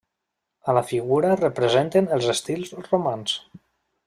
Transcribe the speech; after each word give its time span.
A 0.71 0.73
la 0.77 0.83
figura 0.91 1.29
es 1.33 1.41
representen 1.43 2.09
els 2.17 2.31
estils 2.35 2.75
romans. 2.89 3.37